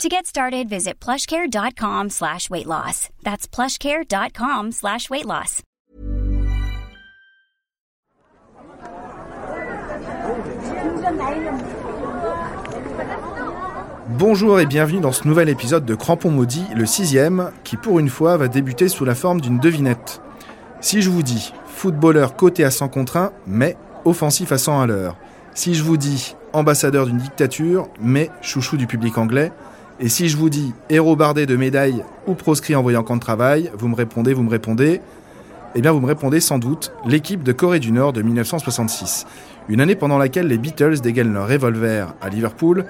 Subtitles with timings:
[0.00, 3.08] To get started, visit plushcare.com slash weight loss.
[3.22, 5.62] That's plushcare.com slash weight loss.
[14.08, 18.08] Bonjour et bienvenue dans ce nouvel épisode de Crampon Maudit, le sixième, qui pour une
[18.08, 20.20] fois va débuter sous la forme d'une devinette.
[20.80, 24.86] Si je vous dis footballeur côté à 100 contre 1, mais offensif à 100 à
[24.86, 25.16] l'heure.
[25.54, 29.52] Si je vous dis ambassadeur d'une dictature, mais chouchou du public anglais.
[30.04, 33.70] Et si je vous dis héros bardé de médailles ou proscrit en camp de travail,
[33.78, 35.00] vous me répondez, vous me répondez.
[35.76, 39.26] Eh bien, vous me répondez sans doute l'équipe de Corée du Nord de 1966.
[39.68, 42.84] Une année pendant laquelle les Beatles dégainent leur revolver à Liverpool,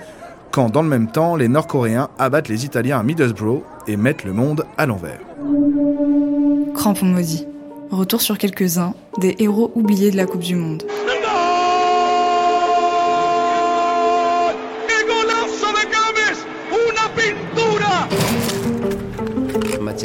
[0.52, 4.32] quand dans le même temps, les Nord-Coréens abattent les Italiens à Middlesbrough et mettent le
[4.32, 5.20] monde à l'envers.
[6.74, 7.46] Crampon maudit.
[7.90, 10.84] Retour sur quelques-uns des héros oubliés de la Coupe du Monde.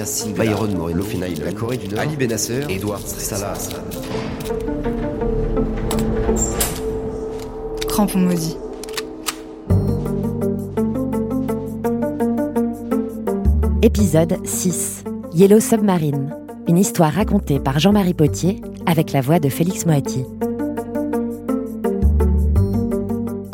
[0.07, 1.03] Silva, Byron Moreno,
[1.43, 3.55] la Corée du Nord, Ali Benasser, Edouard Salah.
[7.89, 8.55] Crampon maudit.
[13.81, 15.03] Épisode 6.
[15.33, 16.33] Yellow Submarine.
[16.69, 20.23] Une histoire racontée par Jean-Marie Potier avec la voix de Félix Moati.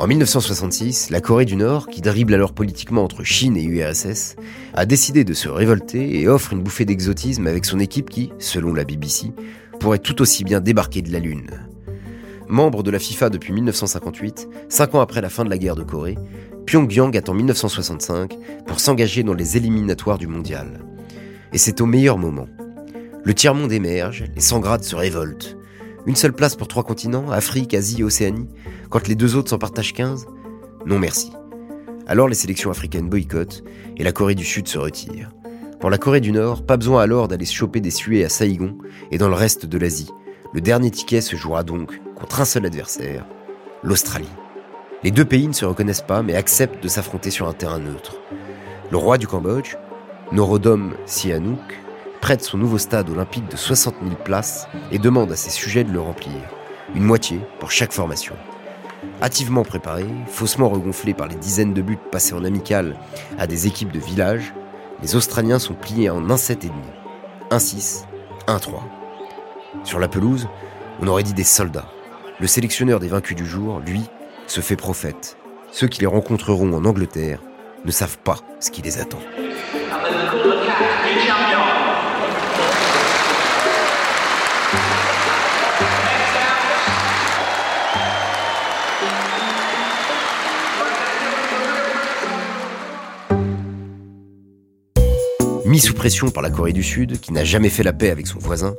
[0.03, 4.35] En 1966, la Corée du Nord, qui dribble alors politiquement entre Chine et URSS,
[4.73, 8.73] a décidé de se révolter et offre une bouffée d'exotisme avec son équipe qui, selon
[8.73, 9.31] la BBC,
[9.79, 11.51] pourrait tout aussi bien débarquer de la Lune.
[12.49, 15.83] Membre de la FIFA depuis 1958, cinq ans après la fin de la guerre de
[15.83, 16.17] Corée,
[16.65, 18.37] Pyongyang attend 1965
[18.67, 20.81] pour s'engager dans les éliminatoires du mondial.
[21.53, 22.49] Et c'est au meilleur moment.
[23.23, 25.55] Le tiers-monde émerge, les 100 grades se révoltent.
[26.05, 28.49] Une seule place pour trois continents, Afrique, Asie et Océanie,
[28.89, 30.25] quand les deux autres s'en partagent 15
[30.85, 31.31] Non merci.
[32.07, 33.63] Alors les sélections africaines boycottent
[33.95, 35.31] et la Corée du Sud se retire.
[35.79, 38.77] Pour la Corée du Nord, pas besoin alors d'aller choper des suées à Saïgon
[39.11, 40.11] et dans le reste de l'Asie.
[40.53, 43.25] Le dernier ticket se jouera donc contre un seul adversaire,
[43.81, 44.27] l'Australie.
[45.03, 48.17] Les deux pays ne se reconnaissent pas mais acceptent de s'affronter sur un terrain neutre.
[48.91, 49.77] Le roi du Cambodge,
[50.33, 51.79] Norodom Sihanouk,
[52.23, 55.91] prête son nouveau stade olympique de 60 000 places et demande à ses sujets de
[55.91, 56.31] le remplir,
[56.95, 58.33] une moitié pour chaque formation.
[59.21, 62.95] Hâtivement préparés, faussement regonflés par les dizaines de buts passés en amical
[63.37, 64.53] à des équipes de village,
[65.01, 66.71] les Australiens sont pliés en 1-7,5,
[67.51, 68.05] 1-6,
[68.47, 68.69] 1-3.
[69.83, 70.47] Sur la pelouse,
[71.01, 71.91] on aurait dit des soldats.
[72.39, 74.03] Le sélectionneur des vaincus du jour, lui,
[74.47, 75.35] se fait prophète.
[75.73, 77.39] Ceux qui les rencontreront en Angleterre
[77.83, 79.19] ne savent pas ce qui les attend.
[95.73, 98.27] Mis sous pression par la Corée du Sud, qui n'a jamais fait la paix avec
[98.27, 98.75] son voisin,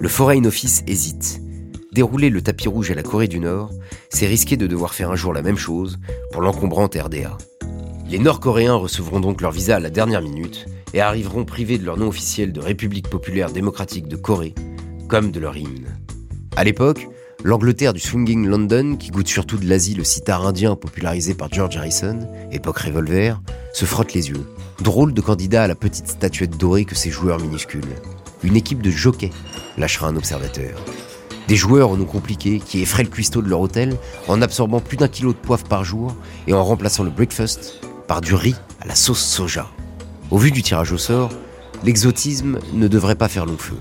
[0.00, 1.40] le Foreign Office hésite.
[1.92, 3.70] Dérouler le tapis rouge à la Corée du Nord,
[4.10, 6.00] c'est risquer de devoir faire un jour la même chose
[6.32, 7.38] pour l'encombrante RDA.
[8.08, 11.96] Les Nord-Coréens recevront donc leur visa à la dernière minute et arriveront privés de leur
[11.96, 14.56] nom officiel de République populaire démocratique de Corée,
[15.06, 15.96] comme de leur hymne.
[16.56, 17.06] À l'époque,
[17.44, 21.76] l'Angleterre du swinging London, qui goûte surtout de l'Asie le sitar indien popularisé par George
[21.76, 22.18] Harrison,
[22.50, 23.40] époque revolver,
[23.72, 24.44] se frotte les yeux.
[24.80, 27.84] Drôle de candidat à la petite statuette dorée que ces joueurs minuscules.
[28.42, 29.30] Une équipe de jockeys,
[29.78, 30.82] lâchera un observateur.
[31.48, 33.96] Des joueurs au nom compliqué qui effraient le cuistot de leur hôtel
[34.28, 36.14] en absorbant plus d'un kilo de poivre par jour
[36.46, 39.68] et en remplaçant le breakfast par du riz à la sauce soja.
[40.30, 41.30] Au vu du tirage au sort,
[41.84, 43.76] l'exotisme ne devrait pas faire long feu.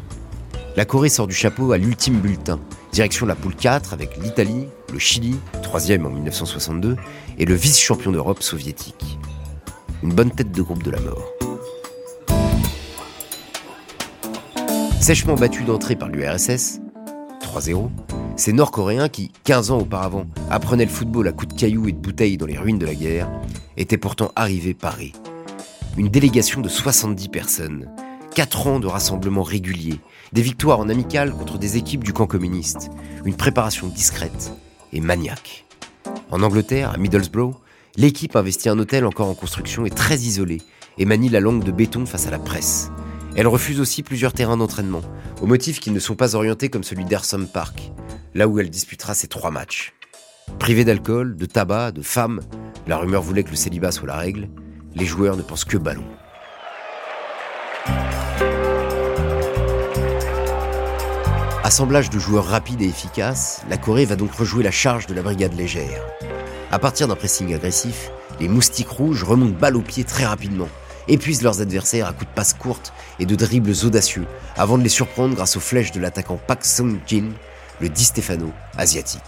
[0.76, 2.60] La Corée sort du chapeau à l'ultime bulletin,
[2.92, 6.96] direction la poule 4 avec l'Italie, le Chili, troisième en 1962,
[7.38, 9.20] et le vice-champion d'Europe soviétique.
[10.04, 11.32] Une bonne tête de groupe de la mort.
[15.00, 16.80] Sèchement battu d'entrée par l'URSS,
[17.42, 17.90] 3-0,
[18.36, 22.00] ces Nord-Coréens qui, 15 ans auparavant, apprenaient le football à coups de cailloux et de
[22.00, 23.30] bouteilles dans les ruines de la guerre,
[23.78, 25.14] étaient pourtant arrivés parés.
[25.98, 27.88] Une délégation de 70 personnes,
[28.34, 30.00] 4 ans de rassemblements réguliers,
[30.34, 32.90] des victoires en amical contre des équipes du camp communiste,
[33.24, 34.52] une préparation discrète
[34.94, 35.66] et maniaque.
[36.32, 37.61] En Angleterre, à Middlesbrough,
[37.96, 40.62] l'équipe investit un hôtel encore en construction et très isolé
[40.98, 42.92] et manie la langue de béton face à la presse.
[43.36, 45.02] Elle refuse aussi plusieurs terrains d'entraînement,
[45.42, 47.92] au motif qu'ils ne sont pas orientés comme celui d'Ersom Park,
[48.36, 49.94] là où elle disputera ses trois matchs.
[50.60, 52.42] Privés d'alcool, de tabac, de femmes,
[52.88, 54.50] la rumeur voulait que le célibat soit la règle,
[54.96, 56.04] les joueurs ne pensent que ballon.
[61.64, 65.22] Assemblage de joueurs rapides et efficaces, la Corée va donc rejouer la charge de la
[65.22, 66.04] brigade légère.
[66.72, 70.70] À partir d'un pressing agressif, les moustiques rouges remontent balle au pied très rapidement,
[71.10, 74.26] épuisent leurs adversaires à coups de passes courtes et de dribbles audacieux,
[74.56, 77.32] avant de les surprendre grâce aux flèches de l'attaquant Pak Sung-jin,
[77.82, 79.22] le Di Stefano asiatique.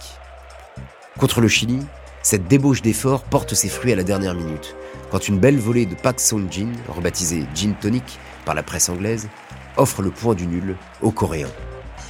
[1.18, 1.80] Contre le Chili,
[2.22, 4.74] cette débauche d'effort porte ses fruits à la dernière minute,
[5.10, 9.28] quand une belle volée de Pak Sung-jin, rebaptisée Gin Tonic par la presse anglaise,
[9.76, 11.52] offre le point du nul aux Coréens.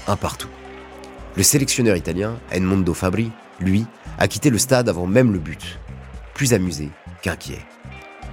[0.06, 0.48] Un partout.
[1.34, 3.84] Le sélectionneur italien, Edmondo Fabri, lui,
[4.18, 5.78] a quitté le stade avant même le but,
[6.34, 6.90] plus amusé
[7.22, 7.60] qu'inquiet.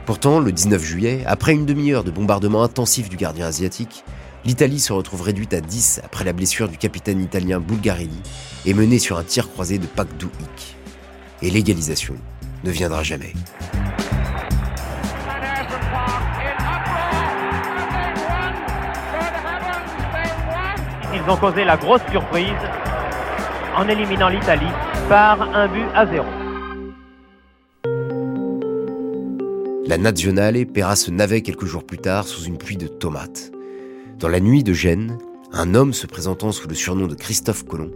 [0.06, 4.04] Pourtant, le 19 juillet, après une demi-heure de bombardement intensif du gardien asiatique,
[4.45, 8.22] l'Italie se retrouve réduite à 10 après la blessure du capitaine italien Bulgarelli
[8.66, 10.75] et menée sur un tir croisé de Pak Dou-ik.
[11.42, 12.16] Et l'égalisation
[12.63, 13.33] ne viendra jamais.
[21.13, 22.48] Ils ont causé la grosse surprise
[23.75, 24.66] en éliminant l'Italie
[25.12, 26.25] par un but à zéro.
[29.86, 33.52] La Nazionale paiera ce navet quelques jours plus tard sous une pluie de tomates.
[34.19, 35.18] Dans la nuit de Gênes,
[35.52, 37.92] un homme se présentant sous le surnom de Christophe Colomb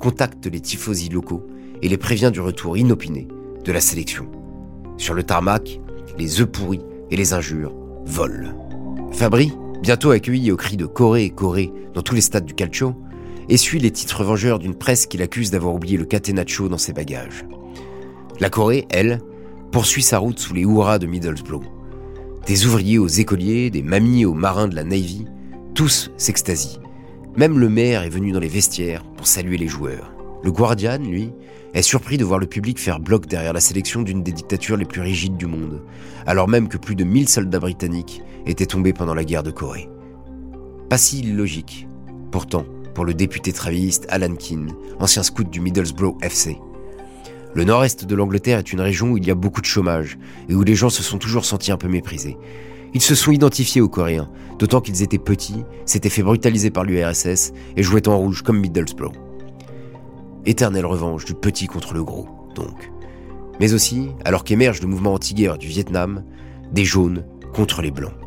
[0.00, 1.46] contacte les tifosi locaux
[1.80, 3.26] et les prévient du retour inopiné
[3.64, 4.30] de la sélection.
[4.98, 5.80] Sur le tarmac,
[6.18, 7.72] les œufs pourris et les injures
[8.04, 8.52] volent.
[9.12, 12.94] Fabri, bientôt accueilli au cri de Corée, Corée dans tous les stades du calcio,
[13.50, 17.44] essuie les titres vengeurs d'une presse qui l'accuse d'avoir oublié le catenaccio dans ses bagages.
[18.38, 19.20] La Corée, elle,
[19.72, 21.64] poursuit sa route sous les hurrahs de Middlesbrough.
[22.46, 25.26] Des ouvriers aux écoliers, des mamies aux marins de la Navy,
[25.74, 26.80] tous s'extasient.
[27.36, 30.12] Même le maire est venu dans les vestiaires pour saluer les joueurs.
[30.42, 31.32] Le Guardian, lui,
[31.74, 34.84] est surpris de voir le public faire bloc derrière la sélection d'une des dictatures les
[34.84, 35.82] plus rigides du monde,
[36.26, 39.88] alors même que plus de 1000 soldats britanniques étaient tombés pendant la guerre de Corée.
[40.88, 41.86] Pas si illogique,
[42.32, 42.64] pourtant,
[42.94, 46.58] pour le député travailliste Alan Keane, ancien scout du Middlesbrough FC.
[47.54, 50.54] Le nord-est de l'Angleterre est une région où il y a beaucoup de chômage et
[50.54, 52.36] où les gens se sont toujours sentis un peu méprisés.
[52.94, 57.52] Ils se sont identifiés aux Coréens, d'autant qu'ils étaient petits, s'étaient fait brutaliser par l'URSS
[57.76, 59.14] et jouaient en rouge comme Middlesbrough.
[60.46, 62.90] Éternelle revanche du petit contre le gros, donc.
[63.60, 66.24] Mais aussi, alors qu'émerge le mouvement anti-guerre du Vietnam,
[66.72, 68.19] des jaunes contre les blancs.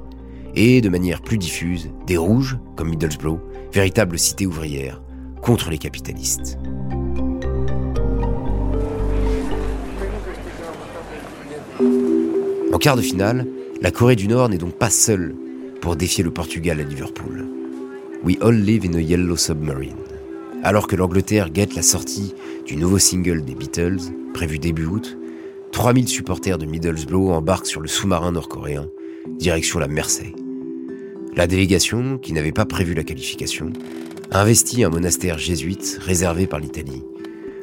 [0.56, 3.40] Et, de manière plus diffuse, des rouges, comme Middlesbrough,
[3.72, 5.02] véritable cité ouvrière,
[5.42, 6.58] contre les capitalistes.
[12.72, 13.48] En quart de finale,
[13.82, 15.36] la Corée du Nord n'est donc pas seule
[15.82, 17.46] pour défier le Portugal à Liverpool.
[18.24, 19.98] We all live in a yellow submarine.
[20.64, 22.34] Alors que l'Angleterre guette la sortie
[22.66, 24.00] du nouveau single des Beatles,
[24.34, 25.18] prévu début août,
[25.74, 28.88] 3000 supporters de Middlesbrough embarquent sur le sous-marin nord-coréen,
[29.38, 30.34] direction la Mersey.
[31.36, 33.74] La délégation, qui n'avait pas prévu la qualification,
[34.30, 37.02] a investi un monastère jésuite réservé par l'Italie.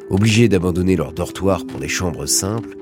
[0.09, 2.77] Obligés d'abandonner leur dortoir pour des chambres simples,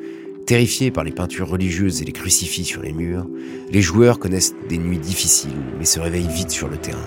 [0.46, 3.26] terrifiés par les peintures religieuses et les crucifix sur les murs,
[3.70, 6.98] les joueurs connaissent des nuits difficiles mais se réveillent vite sur le terrain.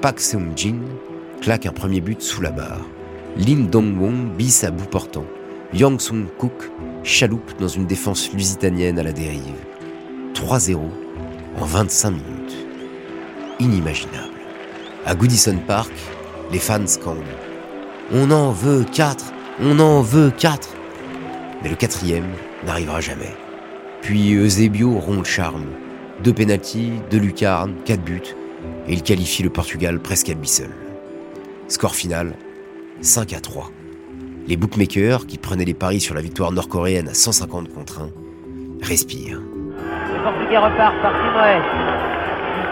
[0.00, 0.78] Pak Seung-jin
[1.40, 2.86] claque un premier but sous la barre.
[3.36, 5.26] Lin Dong-won bisse à bout portant.
[5.74, 6.70] Yang Sung-kook
[7.02, 9.40] chaloupe dans une défense lusitanienne à la dérive.
[10.34, 10.78] 3-0
[11.58, 12.69] en 25 minutes.
[13.60, 14.40] Inimaginable.
[15.04, 15.92] À Goodison Park,
[16.50, 17.18] les fans scandent.
[18.12, 20.70] On en veut 4 On en veut 4
[21.62, 22.28] Mais le quatrième
[22.66, 23.34] n'arrivera jamais.
[24.00, 25.66] Puis Eusebio rompt le charme.
[26.24, 28.34] Deux pénalties, deux lucarnes, quatre buts,
[28.88, 30.70] et il qualifie le Portugal presque à lui seul.
[31.68, 32.34] Score final
[33.02, 33.70] 5 à 3.
[34.46, 38.10] Les bookmakers, qui prenaient les paris sur la victoire nord-coréenne à 150 contre 1,
[38.82, 39.40] respirent.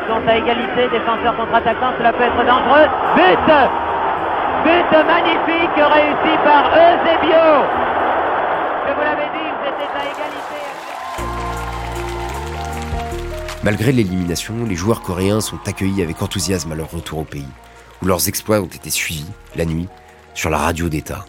[0.08, 2.88] Sont à égalité, défenseurs contre-attaquants, cela peut être dangereux.
[3.14, 3.46] But
[4.64, 7.46] But magnifique réussi par Eusebio
[8.86, 10.58] Je vous l'avais dit, ils étaient à égalité.
[13.62, 17.44] Malgré l'élimination, les joueurs coréens sont accueillis avec enthousiasme à leur retour au pays,
[18.02, 19.88] où leurs exploits ont été suivis, la nuit,
[20.32, 21.26] sur la radio d'État.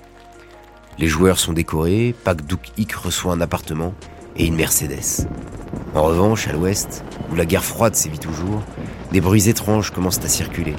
[0.98, 3.93] Les joueurs sont décorés, Pak Duk-ik reçoit un appartement
[4.38, 5.27] et une Mercedes.
[5.96, 8.62] En revanche, à l'ouest, où la guerre froide sévit toujours,
[9.12, 10.75] des bruits étranges commencent à circuler,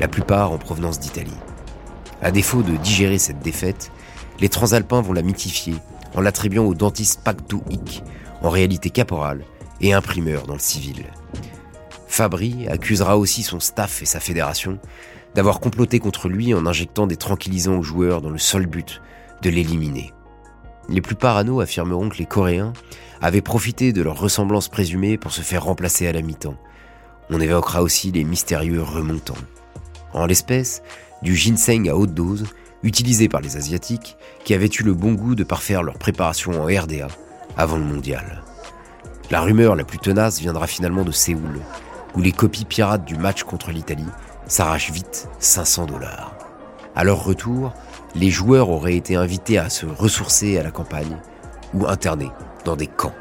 [0.00, 1.36] la plupart en provenance d'Italie.
[2.22, 3.92] À défaut de digérer cette défaite,
[4.40, 5.74] les transalpins vont la mythifier
[6.16, 8.02] en l'attribuant au dentiste Pak Du-ik,
[8.40, 9.44] en réalité caporal
[9.82, 11.04] et imprimeur dans le civil.
[12.06, 14.78] Fabry accusera aussi son staff et sa fédération
[15.34, 19.02] d'avoir comploté contre lui en injectant des tranquillisants aux joueurs dans le seul but
[19.42, 20.13] de l'éliminer.
[20.88, 22.72] Les plus parano affirmeront que les Coréens
[23.20, 26.56] avaient profité de leur ressemblance présumée pour se faire remplacer à la mi-temps.
[27.30, 29.34] On évoquera aussi les mystérieux remontants.
[30.12, 30.82] En l'espèce,
[31.22, 32.44] du ginseng à haute dose,
[32.82, 36.66] utilisé par les Asiatiques, qui avaient eu le bon goût de parfaire leur préparation en
[36.66, 37.08] RDA
[37.56, 38.42] avant le mondial.
[39.30, 41.60] La rumeur la plus tenace viendra finalement de Séoul,
[42.14, 44.04] où les copies pirates du match contre l'Italie
[44.46, 46.43] s'arrachent vite 500 dollars.
[46.96, 47.72] À leur retour,
[48.14, 51.16] les joueurs auraient été invités à se ressourcer à la campagne
[51.74, 52.30] ou internés
[52.64, 53.14] dans des camps.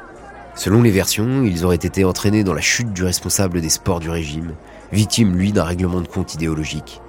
[0.56, 4.12] Selon les versions, ils auraient été entraînés dans la chute du responsable des sports du
[4.12, 4.54] régime,
[4.92, 7.02] victime lui d'un règlement de compte idéologique.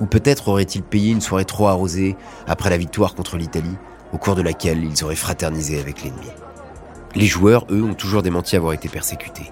[0.00, 3.76] Ou peut-être auraient-ils payé une soirée trop arrosée après la victoire contre l'Italie,
[4.12, 6.28] au cours de laquelle ils auraient fraternisé avec l'ennemi.
[7.14, 9.50] Les joueurs, eux, ont toujours démenti avoir été persécutés.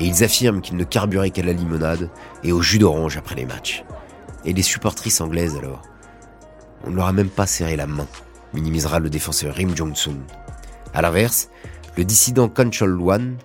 [0.00, 2.10] Et ils affirment qu'ils ne carburaient qu'à la limonade
[2.42, 3.84] et au jus d'orange après les matchs.
[4.44, 5.82] Et les supportrices anglaises alors
[6.84, 8.06] On ne leur a même pas serré la main,
[8.54, 10.22] minimisera le défenseur Rim Jong-sun.
[10.94, 11.50] À l'inverse,
[11.96, 13.36] le dissident Chol Wan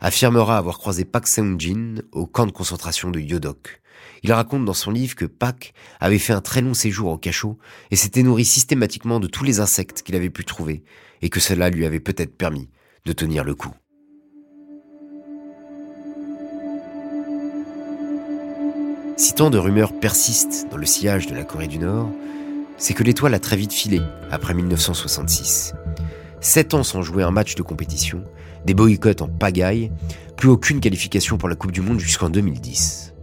[0.00, 3.80] affirmera avoir croisé Pak Seung-jin au camp de concentration de Yodok.
[4.22, 7.58] Il raconte dans son livre que Pak avait fait un très long séjour au cachot
[7.90, 10.84] et s'était nourri systématiquement de tous les insectes qu'il avait pu trouver,
[11.22, 12.68] et que cela lui avait peut-être permis
[13.04, 13.72] de tenir le coup.
[19.16, 22.10] Si tant de rumeurs persistent dans le sillage de la Corée du Nord,
[22.76, 24.00] c'est que l'étoile a très vite filé
[24.30, 25.74] après 1966.
[26.40, 28.24] Sept ans sans jouer un match de compétition,
[28.66, 29.92] des boycotts en pagaille,
[30.36, 33.14] plus aucune qualification pour la Coupe du Monde jusqu'en 2010.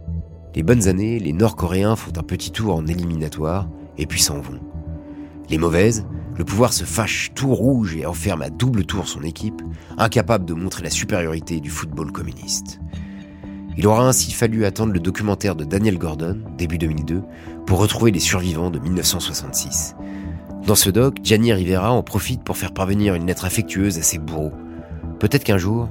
[0.54, 4.60] Les bonnes années, les Nord-Coréens font un petit tour en éliminatoire et puis s'en vont.
[5.48, 9.60] Les mauvaises, le pouvoir se fâche tout rouge et enferme à double tour son équipe,
[9.98, 12.80] incapable de montrer la supériorité du football communiste.
[13.76, 17.22] Il aura ainsi fallu attendre le documentaire de Daniel Gordon, début 2002,
[17.66, 19.94] pour retrouver les survivants de 1966.
[20.66, 24.18] Dans ce doc, Gianni Rivera en profite pour faire parvenir une lettre affectueuse à ses
[24.18, 24.52] bourreaux.
[25.18, 25.88] Peut-être qu'un jour,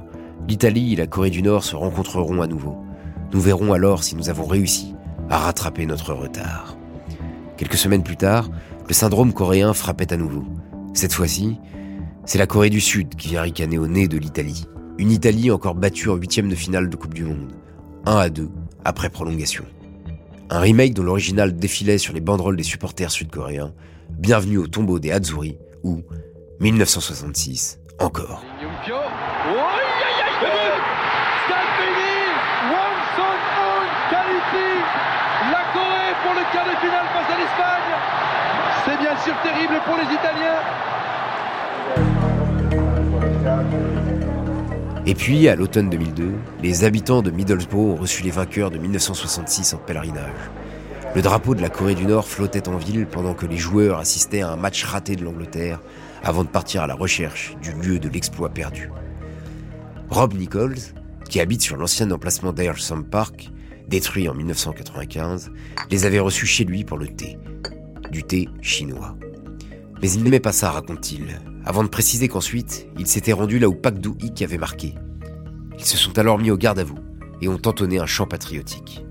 [0.48, 2.76] l'Italie et la Corée du Nord se rencontreront à nouveau.
[3.32, 4.94] Nous verrons alors si nous avons réussi
[5.28, 6.76] à rattraper notre retard.
[7.56, 8.48] Quelques semaines plus tard,
[8.88, 10.44] le syndrome coréen frappait à nouveau.
[10.94, 11.58] Cette fois-ci,
[12.24, 14.66] c'est la Corée du Sud qui vient ricaner au nez de l'Italie.
[14.98, 17.52] Une Italie encore battue en huitième de finale de Coupe du Monde.
[18.06, 18.48] 1 à 2
[18.84, 19.64] après prolongation.
[20.48, 23.72] Un remake dont l'original défilait sur les banderoles des supporters sud-coréens,
[24.10, 26.02] Bienvenue au tombeau des Hatsuri, ou
[26.60, 28.42] 1966 encore.
[35.50, 37.90] La Corée pour le quart de finale face à l'Espagne.
[38.84, 40.60] C'est bien sûr terrible pour les Italiens.
[45.10, 49.74] Et puis, à l'automne 2002, les habitants de Middlesbrough ont reçu les vainqueurs de 1966
[49.74, 50.30] en pèlerinage.
[51.16, 54.42] Le drapeau de la Corée du Nord flottait en ville pendant que les joueurs assistaient
[54.42, 55.80] à un match raté de l'Angleterre
[56.22, 58.88] avant de partir à la recherche du lieu de l'exploit perdu.
[60.10, 60.78] Rob Nichols,
[61.28, 63.50] qui habite sur l'ancien emplacement d'Ayrsham Park,
[63.88, 65.50] détruit en 1995,
[65.90, 67.36] les avait reçus chez lui pour le thé.
[68.12, 69.16] Du thé chinois.
[70.00, 73.74] Mais il n'aimait pas ça, raconte-t-il, avant de préciser qu'ensuite, il s'était rendu là où
[73.74, 74.94] Pak Do-ik avait marqué.
[75.78, 76.98] Ils se sont alors mis au garde à vous
[77.40, 79.04] et ont entonné un chant patriotique.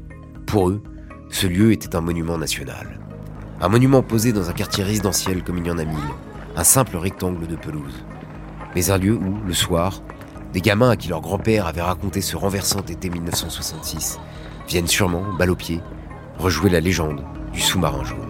[0.46, 0.82] Pour eux,
[1.30, 3.00] ce lieu était un monument national.
[3.62, 5.98] Un monument posé dans un quartier résidentiel comme il y en a mille,
[6.56, 8.06] un simple rectangle de pelouse.
[8.76, 10.02] Mais un lieu où, le soir,
[10.54, 14.20] des gamins à qui leur grand-père avait raconté ce renversant été 1966
[14.68, 15.82] viennent sûrement, balle au pied,
[16.38, 18.29] rejouer la légende du sous-marin jaune.